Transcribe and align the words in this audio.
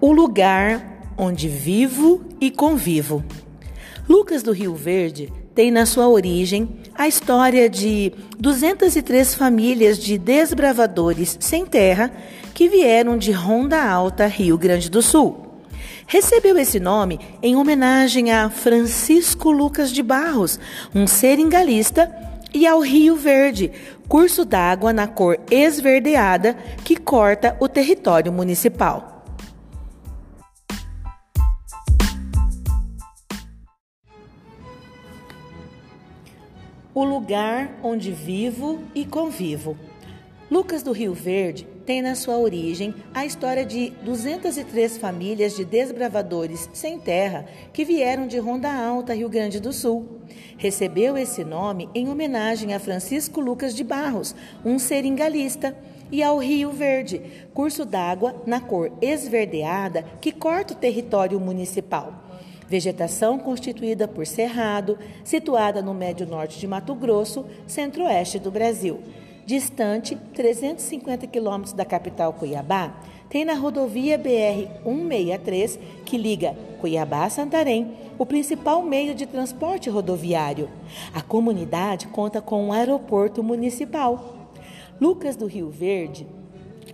O 0.00 0.12
lugar 0.12 1.14
onde 1.16 1.48
vivo 1.48 2.22
e 2.38 2.50
convivo. 2.50 3.24
Lucas 4.06 4.42
do 4.42 4.52
Rio 4.52 4.74
Verde 4.74 5.32
tem 5.54 5.70
na 5.70 5.86
sua 5.86 6.06
origem 6.06 6.68
a 6.94 7.08
história 7.08 7.66
de 7.66 8.12
203 8.38 9.34
famílias 9.34 9.98
de 9.98 10.18
desbravadores 10.18 11.38
sem 11.40 11.64
terra 11.64 12.12
que 12.52 12.68
vieram 12.68 13.16
de 13.16 13.32
Ronda 13.32 13.82
Alta, 13.82 14.26
Rio 14.26 14.58
Grande 14.58 14.90
do 14.90 15.00
Sul. 15.00 15.62
Recebeu 16.06 16.58
esse 16.58 16.78
nome 16.78 17.18
em 17.42 17.56
homenagem 17.56 18.30
a 18.30 18.50
Francisco 18.50 19.50
Lucas 19.50 19.90
de 19.90 20.02
Barros, 20.02 20.60
um 20.94 21.06
seringalista, 21.06 22.14
e 22.52 22.66
ao 22.66 22.80
Rio 22.80 23.16
Verde, 23.16 23.72
curso 24.08 24.44
d'água 24.44 24.92
na 24.92 25.06
cor 25.06 25.38
esverdeada 25.50 26.54
que 26.84 26.96
corta 26.96 27.56
o 27.60 27.68
território 27.68 28.32
municipal. 28.32 29.15
O 36.96 37.04
lugar 37.04 37.78
onde 37.82 38.10
vivo 38.10 38.80
e 38.94 39.04
convivo. 39.04 39.76
Lucas 40.50 40.82
do 40.82 40.92
Rio 40.92 41.12
Verde 41.12 41.68
tem 41.84 42.00
na 42.00 42.14
sua 42.14 42.38
origem 42.38 42.94
a 43.12 43.26
história 43.26 43.66
de 43.66 43.90
203 44.02 44.96
famílias 44.96 45.54
de 45.54 45.62
desbravadores 45.62 46.70
sem 46.72 46.98
terra 46.98 47.44
que 47.70 47.84
vieram 47.84 48.26
de 48.26 48.38
Ronda 48.38 48.72
Alta, 48.72 49.12
Rio 49.12 49.28
Grande 49.28 49.60
do 49.60 49.74
Sul. 49.74 50.22
Recebeu 50.56 51.18
esse 51.18 51.44
nome 51.44 51.86
em 51.94 52.08
homenagem 52.08 52.72
a 52.72 52.80
Francisco 52.80 53.42
Lucas 53.42 53.74
de 53.74 53.84
Barros, 53.84 54.34
um 54.64 54.78
seringalista, 54.78 55.76
e 56.10 56.22
ao 56.22 56.38
Rio 56.38 56.70
Verde, 56.70 57.20
curso 57.52 57.84
d'água 57.84 58.42
na 58.46 58.58
cor 58.58 58.90
esverdeada 59.02 60.02
que 60.18 60.32
corta 60.32 60.72
o 60.72 60.76
território 60.76 61.38
municipal. 61.38 62.25
Vegetação 62.68 63.38
constituída 63.38 64.08
por 64.08 64.26
cerrado, 64.26 64.98
situada 65.22 65.80
no 65.80 65.94
médio 65.94 66.26
norte 66.26 66.58
de 66.58 66.66
Mato 66.66 66.94
Grosso, 66.94 67.46
centro-oeste 67.66 68.38
do 68.38 68.50
Brasil. 68.50 69.00
Distante 69.44 70.16
350 70.34 71.28
quilômetros 71.28 71.72
da 71.72 71.84
capital 71.84 72.32
Cuiabá, 72.32 72.92
tem 73.28 73.44
na 73.44 73.54
rodovia 73.54 74.18
BR-163, 74.18 75.78
que 76.04 76.18
liga 76.18 76.56
Cuiabá 76.80 77.24
a 77.24 77.30
Santarém, 77.30 77.92
o 78.18 78.26
principal 78.26 78.82
meio 78.82 79.14
de 79.14 79.26
transporte 79.26 79.88
rodoviário. 79.88 80.68
A 81.14 81.22
comunidade 81.22 82.08
conta 82.08 82.40
com 82.40 82.66
um 82.66 82.72
aeroporto 82.72 83.42
municipal. 83.42 84.50
Lucas 85.00 85.36
do 85.36 85.46
Rio 85.46 85.70
Verde 85.70 86.26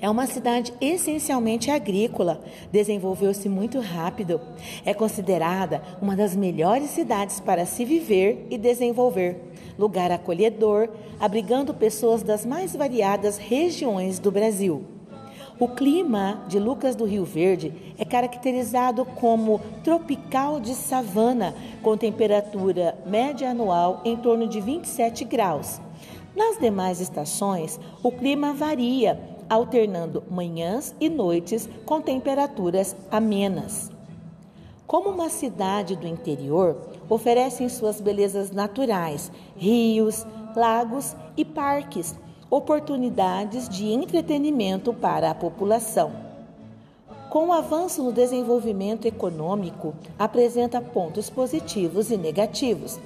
é 0.00 0.08
uma 0.08 0.26
cidade 0.26 0.72
essencialmente 0.80 1.70
agrícola, 1.70 2.40
desenvolveu-se 2.72 3.48
muito 3.48 3.80
rápido. 3.80 4.40
É 4.84 4.94
considerada 4.94 5.82
uma 6.00 6.16
das 6.16 6.34
melhores 6.34 6.90
cidades 6.90 7.38
para 7.38 7.66
se 7.66 7.84
viver 7.84 8.46
e 8.50 8.56
desenvolver. 8.56 9.40
Lugar 9.78 10.10
acolhedor, 10.10 10.88
abrigando 11.18 11.74
pessoas 11.74 12.22
das 12.22 12.46
mais 12.46 12.74
variadas 12.74 13.36
regiões 13.36 14.18
do 14.18 14.30
Brasil. 14.30 14.84
O 15.58 15.68
clima 15.68 16.42
de 16.48 16.58
Lucas 16.58 16.96
do 16.96 17.04
Rio 17.04 17.22
Verde 17.22 17.70
é 17.98 18.04
caracterizado 18.06 19.04
como 19.04 19.60
tropical 19.84 20.58
de 20.58 20.74
savana, 20.74 21.54
com 21.82 21.98
temperatura 21.98 22.96
média 23.04 23.50
anual 23.50 24.00
em 24.02 24.16
torno 24.16 24.48
de 24.48 24.58
27 24.58 25.22
graus. 25.26 25.78
Nas 26.34 26.58
demais 26.58 27.00
estações, 27.02 27.78
o 28.02 28.10
clima 28.10 28.54
varia, 28.54 29.20
alternando 29.50 30.22
manhãs 30.30 30.94
e 31.00 31.08
noites 31.08 31.68
com 31.84 32.00
temperaturas 32.00 32.94
amenas. 33.10 33.90
Como 34.86 35.10
uma 35.10 35.28
cidade 35.28 35.96
do 35.96 36.06
interior, 36.06 36.76
oferecem 37.08 37.68
suas 37.68 38.00
belezas 38.00 38.52
naturais, 38.52 39.30
rios, 39.56 40.24
lagos 40.54 41.16
e 41.36 41.44
parques, 41.44 42.14
oportunidades 42.48 43.68
de 43.68 43.88
entretenimento 43.92 44.92
para 44.92 45.30
a 45.30 45.34
população. 45.34 46.12
Com 47.28 47.46
o 47.48 47.52
avanço 47.52 48.02
no 48.02 48.12
desenvolvimento 48.12 49.06
econômico, 49.06 49.94
apresenta 50.18 50.80
pontos 50.80 51.30
positivos 51.30 52.10
e 52.10 52.16
negativos. 52.16 52.98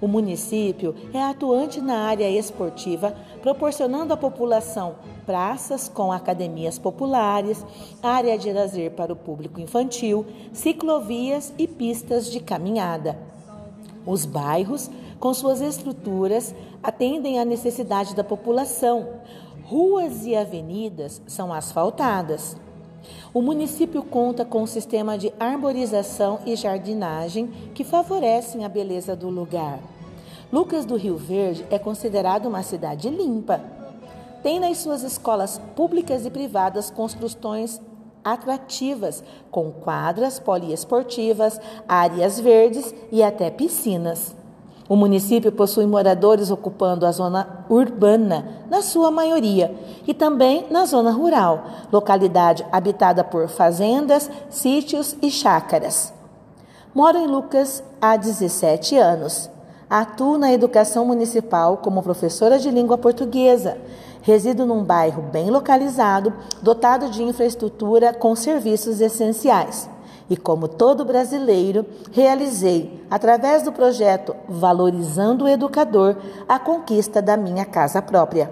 O 0.00 0.06
município 0.06 0.94
é 1.12 1.22
atuante 1.22 1.80
na 1.80 2.00
área 2.00 2.28
esportiva, 2.28 3.16
proporcionando 3.40 4.12
à 4.12 4.16
população 4.16 4.96
praças 5.24 5.88
com 5.88 6.12
academias 6.12 6.78
populares, 6.78 7.64
área 8.02 8.38
de 8.38 8.52
lazer 8.52 8.92
para 8.92 9.12
o 9.12 9.16
público 9.16 9.60
infantil, 9.60 10.24
ciclovias 10.52 11.52
e 11.58 11.66
pistas 11.66 12.30
de 12.30 12.40
caminhada. 12.40 13.18
Os 14.06 14.24
bairros, 14.24 14.88
com 15.18 15.34
suas 15.34 15.60
estruturas, 15.60 16.54
atendem 16.82 17.40
à 17.40 17.44
necessidade 17.44 18.14
da 18.14 18.22
população. 18.22 19.08
Ruas 19.64 20.24
e 20.24 20.36
avenidas 20.36 21.20
são 21.26 21.52
asfaltadas. 21.52 22.56
O 23.32 23.42
município 23.42 24.02
conta 24.02 24.44
com 24.44 24.62
um 24.62 24.66
sistema 24.66 25.18
de 25.18 25.32
arborização 25.38 26.40
e 26.46 26.56
jardinagem 26.56 27.48
que 27.74 27.84
favorecem 27.84 28.64
a 28.64 28.68
beleza 28.68 29.14
do 29.14 29.28
lugar. 29.28 29.80
Lucas 30.52 30.84
do 30.84 30.96
Rio 30.96 31.16
Verde 31.16 31.66
é 31.70 31.78
considerado 31.78 32.46
uma 32.46 32.62
cidade 32.62 33.08
limpa. 33.08 33.60
Tem 34.42 34.60
nas 34.60 34.78
suas 34.78 35.02
escolas 35.02 35.60
públicas 35.74 36.24
e 36.24 36.30
privadas 36.30 36.90
construções 36.90 37.80
atrativas, 38.24 39.22
com 39.50 39.70
quadras 39.70 40.38
poliesportivas, 40.38 41.60
áreas 41.86 42.40
verdes 42.40 42.94
e 43.12 43.22
até 43.22 43.50
piscinas. 43.50 44.34
O 44.88 44.94
município 44.94 45.50
possui 45.50 45.84
moradores 45.84 46.50
ocupando 46.50 47.06
a 47.06 47.10
zona 47.10 47.64
urbana, 47.68 48.46
na 48.70 48.82
sua 48.82 49.10
maioria, 49.10 49.74
e 50.06 50.14
também 50.14 50.66
na 50.70 50.84
zona 50.84 51.10
rural, 51.10 51.64
localidade 51.92 52.64
habitada 52.70 53.24
por 53.24 53.48
fazendas, 53.48 54.30
sítios 54.48 55.16
e 55.20 55.30
chácaras. 55.30 56.14
Moro 56.94 57.18
em 57.18 57.26
Lucas 57.26 57.82
há 58.00 58.16
17 58.16 58.96
anos. 58.96 59.50
Atuo 59.90 60.38
na 60.38 60.52
educação 60.52 61.04
municipal 61.04 61.76
como 61.78 62.02
professora 62.02 62.58
de 62.58 62.70
língua 62.70 62.96
portuguesa. 62.96 63.78
Resido 64.22 64.64
num 64.64 64.82
bairro 64.82 65.22
bem 65.22 65.50
localizado, 65.50 66.32
dotado 66.62 67.10
de 67.10 67.22
infraestrutura 67.22 68.14
com 68.14 68.34
serviços 68.34 69.00
essenciais. 69.00 69.88
E 70.28 70.36
como 70.36 70.66
todo 70.66 71.04
brasileiro, 71.04 71.86
realizei, 72.10 73.04
através 73.10 73.62
do 73.62 73.72
projeto 73.72 74.34
Valorizando 74.48 75.44
o 75.44 75.48
Educador, 75.48 76.16
a 76.48 76.58
conquista 76.58 77.22
da 77.22 77.36
minha 77.36 77.64
casa 77.64 78.02
própria. 78.02 78.50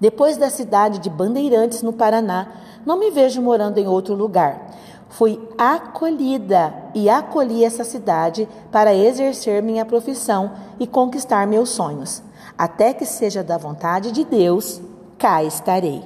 Depois 0.00 0.36
da 0.36 0.50
cidade 0.50 0.98
de 0.98 1.10
Bandeirantes, 1.10 1.82
no 1.82 1.92
Paraná, 1.92 2.48
não 2.84 2.98
me 2.98 3.10
vejo 3.10 3.40
morando 3.40 3.78
em 3.78 3.86
outro 3.86 4.14
lugar. 4.14 4.70
Fui 5.10 5.40
acolhida 5.58 6.72
e 6.94 7.10
acolhi 7.10 7.64
essa 7.64 7.84
cidade 7.84 8.48
para 8.72 8.94
exercer 8.94 9.62
minha 9.62 9.84
profissão 9.84 10.52
e 10.78 10.86
conquistar 10.86 11.46
meus 11.46 11.68
sonhos. 11.70 12.22
Até 12.56 12.94
que 12.94 13.04
seja 13.04 13.42
da 13.42 13.58
vontade 13.58 14.12
de 14.12 14.24
Deus, 14.24 14.80
cá 15.18 15.42
estarei. 15.42 16.02